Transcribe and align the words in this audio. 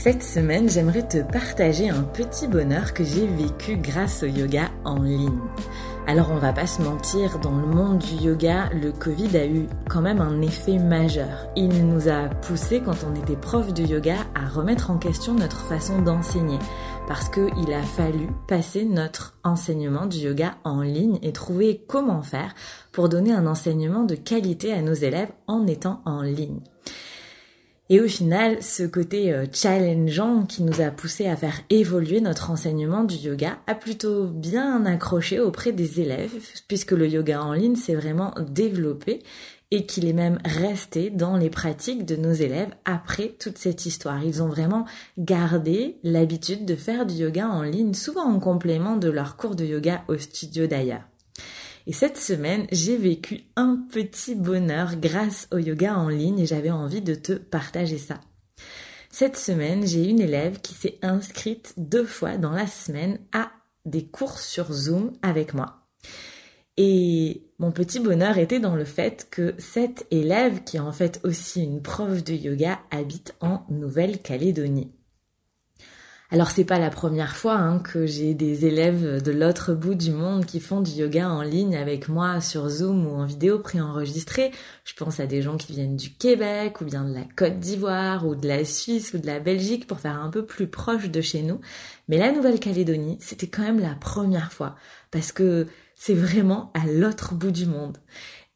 Cette 0.00 0.22
semaine, 0.22 0.70
j'aimerais 0.70 1.08
te 1.08 1.18
partager 1.18 1.88
un 1.88 2.04
petit 2.04 2.46
bonheur 2.46 2.94
que 2.94 3.02
j'ai 3.02 3.26
vécu 3.26 3.76
grâce 3.76 4.22
au 4.22 4.26
yoga 4.26 4.70
en 4.84 5.02
ligne. 5.02 5.40
Alors 6.06 6.30
on 6.30 6.38
va 6.38 6.52
pas 6.52 6.68
se 6.68 6.80
mentir, 6.82 7.40
dans 7.40 7.56
le 7.56 7.66
monde 7.66 7.98
du 7.98 8.14
yoga, 8.24 8.70
le 8.80 8.92
Covid 8.92 9.36
a 9.36 9.44
eu 9.44 9.66
quand 9.90 10.00
même 10.00 10.20
un 10.20 10.40
effet 10.40 10.78
majeur. 10.78 11.48
Il 11.56 11.84
nous 11.88 12.08
a 12.08 12.28
poussé 12.28 12.80
quand 12.80 12.94
on 13.10 13.20
était 13.20 13.34
prof 13.34 13.74
de 13.74 13.82
yoga 13.82 14.14
à 14.36 14.48
remettre 14.48 14.92
en 14.92 14.98
question 14.98 15.34
notre 15.34 15.62
façon 15.62 16.00
d'enseigner 16.00 16.60
parce 17.08 17.28
qu'il 17.28 17.72
a 17.72 17.82
fallu 17.82 18.28
passer 18.46 18.84
notre 18.84 19.36
enseignement 19.42 20.06
du 20.06 20.18
yoga 20.18 20.58
en 20.62 20.82
ligne 20.82 21.18
et 21.22 21.32
trouver 21.32 21.82
comment 21.88 22.22
faire 22.22 22.54
pour 22.92 23.08
donner 23.08 23.32
un 23.32 23.48
enseignement 23.48 24.04
de 24.04 24.14
qualité 24.14 24.72
à 24.72 24.80
nos 24.80 24.94
élèves 24.94 25.32
en 25.48 25.66
étant 25.66 26.02
en 26.04 26.22
ligne. 26.22 26.60
Et 27.90 28.00
au 28.00 28.08
final, 28.08 28.62
ce 28.62 28.82
côté 28.82 29.32
euh, 29.32 29.46
challengeant 29.50 30.44
qui 30.44 30.62
nous 30.62 30.82
a 30.82 30.90
poussé 30.90 31.26
à 31.26 31.36
faire 31.36 31.62
évoluer 31.70 32.20
notre 32.20 32.50
enseignement 32.50 33.02
du 33.02 33.16
yoga 33.16 33.58
a 33.66 33.74
plutôt 33.74 34.26
bien 34.26 34.84
accroché 34.84 35.40
auprès 35.40 35.72
des 35.72 36.00
élèves, 36.00 36.30
puisque 36.68 36.92
le 36.92 37.08
yoga 37.08 37.42
en 37.42 37.54
ligne 37.54 37.76
s'est 37.76 37.94
vraiment 37.94 38.34
développé 38.46 39.22
et 39.70 39.86
qu'il 39.86 40.06
est 40.06 40.14
même 40.14 40.38
resté 40.44 41.10
dans 41.10 41.36
les 41.36 41.50
pratiques 41.50 42.04
de 42.04 42.16
nos 42.16 42.32
élèves 42.32 42.74
après 42.84 43.34
toute 43.38 43.58
cette 43.58 43.86
histoire. 43.86 44.22
Ils 44.22 44.42
ont 44.42 44.48
vraiment 44.48 44.84
gardé 45.18 45.96
l'habitude 46.02 46.66
de 46.66 46.76
faire 46.76 47.06
du 47.06 47.14
yoga 47.14 47.48
en 47.48 47.62
ligne, 47.62 47.94
souvent 47.94 48.24
en 48.24 48.38
complément 48.38 48.96
de 48.96 49.10
leur 49.10 49.36
cours 49.36 49.56
de 49.56 49.64
yoga 49.64 50.04
au 50.08 50.18
studio 50.18 50.66
d'ailleurs. 50.66 51.04
Et 51.88 51.92
cette 51.94 52.18
semaine, 52.18 52.66
j'ai 52.70 52.98
vécu 52.98 53.44
un 53.56 53.82
petit 53.90 54.34
bonheur 54.34 54.96
grâce 54.96 55.48
au 55.50 55.56
yoga 55.56 55.96
en 55.96 56.10
ligne 56.10 56.40
et 56.40 56.44
j'avais 56.44 56.70
envie 56.70 57.00
de 57.00 57.14
te 57.14 57.32
partager 57.32 57.96
ça. 57.96 58.20
Cette 59.10 59.38
semaine, 59.38 59.86
j'ai 59.86 60.06
une 60.06 60.20
élève 60.20 60.60
qui 60.60 60.74
s'est 60.74 60.98
inscrite 61.00 61.72
deux 61.78 62.04
fois 62.04 62.36
dans 62.36 62.52
la 62.52 62.66
semaine 62.66 63.18
à 63.32 63.50
des 63.86 64.04
cours 64.04 64.38
sur 64.38 64.70
Zoom 64.70 65.12
avec 65.22 65.54
moi. 65.54 65.86
Et 66.76 67.48
mon 67.58 67.72
petit 67.72 68.00
bonheur 68.00 68.36
était 68.36 68.60
dans 68.60 68.76
le 68.76 68.84
fait 68.84 69.26
que 69.30 69.54
cette 69.56 70.06
élève, 70.10 70.64
qui 70.64 70.76
est 70.76 70.80
en 70.80 70.92
fait 70.92 71.20
aussi 71.24 71.64
une 71.64 71.80
prof 71.80 72.22
de 72.22 72.34
yoga, 72.34 72.80
habite 72.90 73.34
en 73.40 73.62
Nouvelle-Calédonie. 73.70 74.92
Alors 76.30 76.50
c'est 76.50 76.64
pas 76.64 76.78
la 76.78 76.90
première 76.90 77.36
fois 77.36 77.54
hein, 77.54 77.78
que 77.78 78.04
j'ai 78.04 78.34
des 78.34 78.66
élèves 78.66 79.22
de 79.22 79.32
l'autre 79.32 79.72
bout 79.72 79.94
du 79.94 80.10
monde 80.10 80.44
qui 80.44 80.60
font 80.60 80.82
du 80.82 80.90
yoga 80.90 81.26
en 81.26 81.40
ligne 81.40 81.74
avec 81.74 82.10
moi 82.10 82.42
sur 82.42 82.68
Zoom 82.68 83.06
ou 83.06 83.14
en 83.16 83.24
vidéo 83.24 83.60
préenregistrée. 83.60 84.50
Je 84.84 84.92
pense 84.92 85.20
à 85.20 85.26
des 85.26 85.40
gens 85.40 85.56
qui 85.56 85.72
viennent 85.72 85.96
du 85.96 86.10
Québec 86.10 86.82
ou 86.82 86.84
bien 86.84 87.04
de 87.04 87.14
la 87.14 87.24
Côte 87.34 87.58
d'Ivoire 87.58 88.26
ou 88.26 88.34
de 88.34 88.46
la 88.46 88.66
Suisse 88.66 89.14
ou 89.14 89.18
de 89.18 89.26
la 89.26 89.40
Belgique 89.40 89.86
pour 89.86 90.00
faire 90.00 90.20
un 90.20 90.28
peu 90.28 90.44
plus 90.44 90.66
proche 90.66 91.08
de 91.08 91.22
chez 91.22 91.40
nous. 91.40 91.62
Mais 92.08 92.18
la 92.18 92.30
Nouvelle-Calédonie, 92.30 93.16
c'était 93.22 93.48
quand 93.48 93.62
même 93.62 93.80
la 93.80 93.94
première 93.94 94.52
fois 94.52 94.76
parce 95.10 95.32
que 95.32 95.66
c'est 95.94 96.14
vraiment 96.14 96.70
à 96.74 96.86
l'autre 96.86 97.34
bout 97.36 97.52
du 97.52 97.64
monde. 97.64 97.96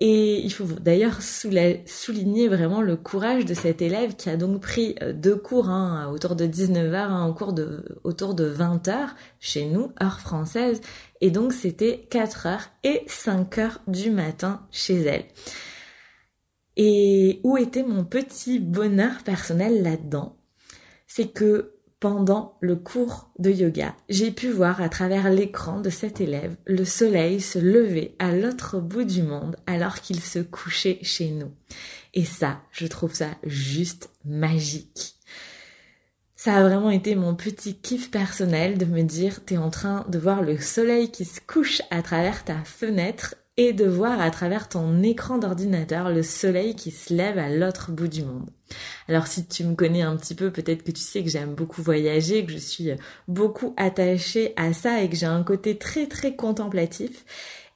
Et 0.00 0.38
il 0.38 0.52
faut 0.52 0.64
d'ailleurs 0.64 1.20
souligner 1.22 2.46
vraiment 2.46 2.82
le 2.82 2.96
courage 2.96 3.44
de 3.44 3.54
cet 3.54 3.82
élève 3.82 4.14
qui 4.14 4.30
a 4.30 4.36
donc 4.36 4.60
pris 4.60 4.94
euh, 5.02 5.12
deux 5.12 5.34
cours 5.34 5.70
hein, 5.70 6.08
autour 6.12 6.36
de 6.36 6.46
19h, 6.46 6.94
hein, 6.94 7.26
au 7.26 7.34
cours 7.34 7.52
de, 7.52 7.84
autour 8.04 8.34
de 8.34 8.48
20h 8.48 9.08
chez 9.40 9.66
nous, 9.66 9.90
heure 10.00 10.20
française. 10.20 10.80
Et 11.20 11.32
donc 11.32 11.52
c'était 11.52 12.06
4h 12.12 12.60
et 12.84 13.02
5h 13.08 13.78
du 13.88 14.10
matin 14.10 14.66
chez 14.70 15.00
elle. 15.02 15.24
Et 16.76 17.40
où 17.42 17.56
était 17.56 17.82
mon 17.82 18.04
petit 18.04 18.60
bonheur 18.60 19.24
personnel 19.24 19.82
là-dedans? 19.82 20.36
C'est 21.08 21.32
que 21.32 21.77
pendant 22.00 22.56
le 22.60 22.76
cours 22.76 23.30
de 23.38 23.50
yoga, 23.50 23.94
j'ai 24.08 24.30
pu 24.30 24.50
voir 24.50 24.80
à 24.80 24.88
travers 24.88 25.30
l'écran 25.30 25.80
de 25.80 25.90
cet 25.90 26.20
élève 26.20 26.56
le 26.64 26.84
soleil 26.84 27.40
se 27.40 27.58
lever 27.58 28.14
à 28.18 28.32
l'autre 28.32 28.78
bout 28.78 29.04
du 29.04 29.22
monde 29.22 29.56
alors 29.66 30.00
qu'il 30.00 30.20
se 30.20 30.38
couchait 30.38 30.98
chez 31.02 31.30
nous. 31.30 31.50
Et 32.14 32.24
ça, 32.24 32.60
je 32.70 32.86
trouve 32.86 33.14
ça 33.14 33.30
juste 33.42 34.10
magique. 34.24 35.16
Ça 36.36 36.54
a 36.54 36.62
vraiment 36.62 36.90
été 36.90 37.16
mon 37.16 37.34
petit 37.34 37.74
kiff 37.74 38.12
personnel 38.12 38.78
de 38.78 38.84
me 38.84 39.02
dire 39.02 39.44
t'es 39.44 39.56
en 39.56 39.70
train 39.70 40.06
de 40.08 40.20
voir 40.20 40.42
le 40.42 40.58
soleil 40.58 41.10
qui 41.10 41.24
se 41.24 41.40
couche 41.40 41.82
à 41.90 42.00
travers 42.00 42.44
ta 42.44 42.62
fenêtre 42.62 43.34
et 43.56 43.72
de 43.72 43.84
voir 43.84 44.20
à 44.20 44.30
travers 44.30 44.68
ton 44.68 45.02
écran 45.02 45.38
d'ordinateur 45.38 46.10
le 46.10 46.22
soleil 46.22 46.76
qui 46.76 46.92
se 46.92 47.12
lève 47.12 47.38
à 47.38 47.48
l'autre 47.48 47.90
bout 47.90 48.06
du 48.06 48.22
monde. 48.22 48.48
Alors 49.08 49.26
si 49.26 49.46
tu 49.46 49.64
me 49.64 49.74
connais 49.74 50.02
un 50.02 50.16
petit 50.16 50.34
peu, 50.34 50.50
peut-être 50.50 50.82
que 50.82 50.90
tu 50.90 51.00
sais 51.00 51.24
que 51.24 51.30
j'aime 51.30 51.54
beaucoup 51.54 51.82
voyager, 51.82 52.44
que 52.44 52.52
je 52.52 52.58
suis 52.58 52.90
beaucoup 53.26 53.74
attachée 53.76 54.52
à 54.56 54.72
ça 54.72 55.02
et 55.02 55.08
que 55.08 55.16
j'ai 55.16 55.26
un 55.26 55.42
côté 55.42 55.78
très 55.78 56.06
très 56.06 56.36
contemplatif. 56.36 57.24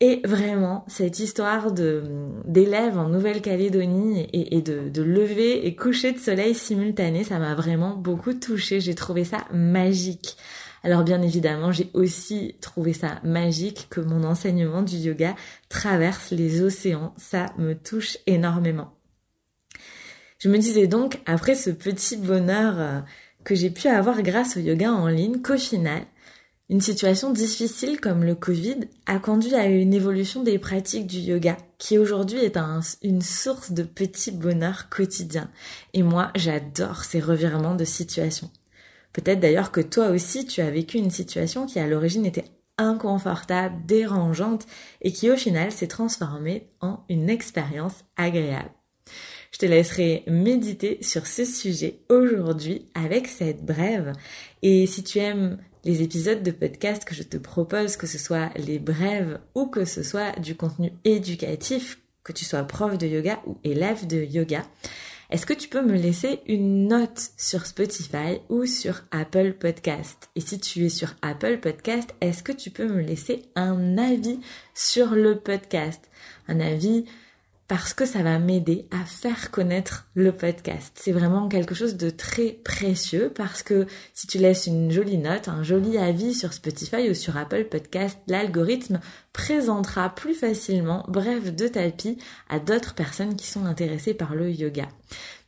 Et 0.00 0.20
vraiment, 0.24 0.84
cette 0.86 1.18
histoire 1.18 1.72
d'élèves 1.72 2.96
en 2.96 3.08
Nouvelle-Calédonie 3.08 4.28
et, 4.32 4.62
de 4.62 5.02
lever 5.02 5.66
et 5.66 5.74
coucher 5.74 6.12
de 6.12 6.18
soleil 6.18 6.54
simultané, 6.54 7.24
ça 7.24 7.40
m'a 7.40 7.56
vraiment 7.56 7.96
beaucoup 7.96 8.32
touchée. 8.32 8.80
J'ai 8.80 8.94
trouvé 8.94 9.24
ça 9.24 9.44
magique. 9.52 10.36
Alors 10.84 11.02
bien 11.02 11.20
évidemment, 11.20 11.72
j'ai 11.72 11.90
aussi 11.94 12.54
trouvé 12.60 12.92
ça 12.92 13.20
magique 13.24 13.88
que 13.90 14.00
mon 14.00 14.22
enseignement 14.22 14.82
du 14.82 14.96
yoga 14.96 15.34
traverse 15.68 16.30
les 16.30 16.62
océans. 16.62 17.12
Ça 17.16 17.46
me 17.58 17.74
touche 17.74 18.18
énormément. 18.26 18.97
Je 20.38 20.48
me 20.48 20.58
disais 20.58 20.86
donc, 20.86 21.20
après 21.26 21.56
ce 21.56 21.70
petit 21.70 22.16
bonheur 22.16 22.74
euh, 22.78 23.00
que 23.44 23.54
j'ai 23.54 23.70
pu 23.70 23.88
avoir 23.88 24.22
grâce 24.22 24.56
au 24.56 24.60
yoga 24.60 24.92
en 24.92 25.08
ligne, 25.08 25.42
qu'au 25.42 25.58
final, 25.58 26.02
une 26.68 26.80
situation 26.80 27.32
difficile 27.32 28.00
comme 28.00 28.22
le 28.22 28.34
Covid 28.34 28.80
a 29.06 29.18
conduit 29.18 29.54
à 29.54 29.66
une 29.66 29.94
évolution 29.94 30.42
des 30.42 30.58
pratiques 30.58 31.06
du 31.06 31.18
yoga 31.18 31.56
qui 31.78 31.98
aujourd'hui 31.98 32.38
est 32.38 32.58
une 33.02 33.22
source 33.22 33.72
de 33.72 33.82
petits 33.82 34.30
bonheurs 34.30 34.88
quotidiens. 34.90 35.50
Et 35.92 36.02
moi, 36.02 36.30
j'adore 36.36 37.04
ces 37.04 37.20
revirements 37.20 37.74
de 37.74 37.84
situation. 37.84 38.50
Peut-être 39.12 39.40
d'ailleurs 39.40 39.72
que 39.72 39.80
toi 39.80 40.08
aussi, 40.10 40.46
tu 40.46 40.60
as 40.60 40.70
vécu 40.70 40.98
une 40.98 41.10
situation 41.10 41.66
qui 41.66 41.80
à 41.80 41.86
l'origine 41.86 42.26
était 42.26 42.44
inconfortable, 42.76 43.74
dérangeante 43.86 44.66
et 45.00 45.10
qui 45.10 45.30
au 45.30 45.36
final 45.36 45.72
s'est 45.72 45.88
transformée 45.88 46.68
en 46.80 47.00
une 47.08 47.28
expérience 47.30 48.04
agréable. 48.16 48.70
Je 49.52 49.58
te 49.58 49.66
laisserai 49.66 50.24
méditer 50.26 50.98
sur 51.00 51.26
ce 51.26 51.44
sujet 51.44 51.98
aujourd'hui 52.08 52.86
avec 52.94 53.26
cette 53.26 53.64
brève. 53.64 54.12
Et 54.62 54.86
si 54.86 55.02
tu 55.02 55.18
aimes 55.18 55.58
les 55.84 56.02
épisodes 56.02 56.42
de 56.42 56.50
podcast 56.50 57.04
que 57.04 57.14
je 57.14 57.22
te 57.22 57.36
propose, 57.36 57.96
que 57.96 58.06
ce 58.06 58.18
soit 58.18 58.50
les 58.56 58.78
brèves 58.78 59.38
ou 59.54 59.66
que 59.66 59.84
ce 59.84 60.02
soit 60.02 60.38
du 60.38 60.54
contenu 60.54 60.92
éducatif, 61.04 61.98
que 62.24 62.32
tu 62.32 62.44
sois 62.44 62.62
prof 62.64 62.98
de 62.98 63.06
yoga 63.06 63.40
ou 63.46 63.56
élève 63.64 64.06
de 64.06 64.22
yoga, 64.22 64.64
est-ce 65.30 65.44
que 65.44 65.54
tu 65.54 65.68
peux 65.68 65.82
me 65.82 65.96
laisser 65.96 66.40
une 66.46 66.88
note 66.88 67.20
sur 67.36 67.66
Spotify 67.66 68.40
ou 68.48 68.64
sur 68.64 69.02
Apple 69.10 69.54
Podcast? 69.54 70.30
Et 70.36 70.40
si 70.40 70.58
tu 70.58 70.86
es 70.86 70.88
sur 70.88 71.14
Apple 71.20 71.58
Podcast, 71.58 72.14
est-ce 72.22 72.42
que 72.42 72.52
tu 72.52 72.70
peux 72.70 72.88
me 72.88 73.02
laisser 73.02 73.42
un 73.54 73.98
avis 73.98 74.40
sur 74.74 75.10
le 75.10 75.38
podcast? 75.38 76.08
Un 76.48 76.60
avis 76.60 77.04
parce 77.68 77.92
que 77.92 78.06
ça 78.06 78.22
va 78.22 78.38
m'aider 78.38 78.88
à 78.90 79.04
faire 79.04 79.50
connaître 79.50 80.08
le 80.14 80.32
podcast. 80.32 80.96
C'est 80.98 81.12
vraiment 81.12 81.48
quelque 81.48 81.74
chose 81.74 81.96
de 81.98 82.08
très 82.08 82.58
précieux 82.64 83.30
parce 83.34 83.62
que 83.62 83.86
si 84.14 84.26
tu 84.26 84.38
laisses 84.38 84.66
une 84.66 84.90
jolie 84.90 85.18
note, 85.18 85.48
un 85.48 85.62
joli 85.62 85.98
avis 85.98 86.34
sur 86.34 86.54
Spotify 86.54 87.10
ou 87.10 87.14
sur 87.14 87.36
Apple 87.36 87.66
Podcast, 87.66 88.18
l'algorithme 88.26 89.00
présentera 89.34 90.08
plus 90.14 90.34
facilement 90.34 91.04
Bref 91.08 91.54
de 91.54 91.68
tapis 91.68 92.18
à 92.48 92.58
d'autres 92.58 92.94
personnes 92.94 93.36
qui 93.36 93.46
sont 93.46 93.66
intéressées 93.66 94.14
par 94.14 94.34
le 94.34 94.50
yoga. 94.50 94.88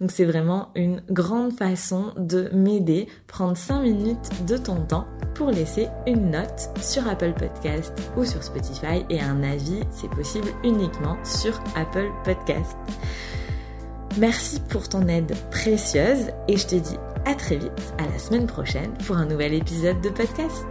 Donc 0.00 0.12
c'est 0.12 0.24
vraiment 0.24 0.70
une 0.74 1.02
grande 1.10 1.52
façon 1.52 2.12
de 2.16 2.50
m'aider, 2.52 3.08
prendre 3.26 3.56
5 3.56 3.82
minutes 3.82 4.46
de 4.46 4.56
ton 4.56 4.84
temps 4.84 5.06
pour 5.34 5.50
laisser 5.50 5.88
une 6.06 6.30
note 6.30 6.70
sur 6.80 7.06
Apple 7.08 7.32
Podcast 7.32 7.92
ou 8.16 8.24
sur 8.24 8.42
Spotify 8.42 9.04
et 9.10 9.20
un 9.20 9.42
avis, 9.42 9.80
c'est 9.90 10.10
possible 10.10 10.48
uniquement 10.64 11.16
sur 11.24 11.60
Apple 11.74 12.07
Podcast. 12.24 12.76
Merci 14.18 14.60
pour 14.68 14.88
ton 14.88 15.06
aide 15.08 15.34
précieuse 15.50 16.30
et 16.48 16.56
je 16.56 16.66
te 16.66 16.74
dis 16.74 16.96
à 17.24 17.34
très 17.34 17.56
vite, 17.56 17.94
à 17.98 18.06
la 18.10 18.18
semaine 18.18 18.46
prochaine 18.46 18.92
pour 19.06 19.16
un 19.16 19.26
nouvel 19.26 19.54
épisode 19.54 20.00
de 20.00 20.08
podcast. 20.08 20.66